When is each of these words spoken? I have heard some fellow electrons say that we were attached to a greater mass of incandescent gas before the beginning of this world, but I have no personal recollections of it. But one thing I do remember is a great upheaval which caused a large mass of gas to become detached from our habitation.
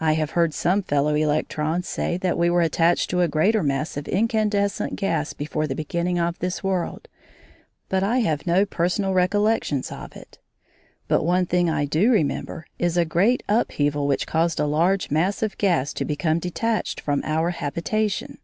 I 0.00 0.12
have 0.12 0.32
heard 0.32 0.52
some 0.52 0.82
fellow 0.82 1.14
electrons 1.14 1.88
say 1.88 2.18
that 2.18 2.36
we 2.36 2.50
were 2.50 2.60
attached 2.60 3.08
to 3.08 3.22
a 3.22 3.26
greater 3.26 3.62
mass 3.62 3.96
of 3.96 4.06
incandescent 4.06 4.96
gas 4.96 5.32
before 5.32 5.66
the 5.66 5.74
beginning 5.74 6.18
of 6.18 6.38
this 6.40 6.62
world, 6.62 7.08
but 7.88 8.02
I 8.02 8.18
have 8.18 8.46
no 8.46 8.66
personal 8.66 9.14
recollections 9.14 9.90
of 9.90 10.14
it. 10.14 10.38
But 11.08 11.22
one 11.24 11.46
thing 11.46 11.70
I 11.70 11.86
do 11.86 12.12
remember 12.12 12.66
is 12.78 12.98
a 12.98 13.06
great 13.06 13.42
upheaval 13.48 14.06
which 14.06 14.26
caused 14.26 14.60
a 14.60 14.66
large 14.66 15.10
mass 15.10 15.42
of 15.42 15.56
gas 15.56 15.94
to 15.94 16.04
become 16.04 16.38
detached 16.38 17.00
from 17.00 17.22
our 17.24 17.48
habitation. 17.48 18.40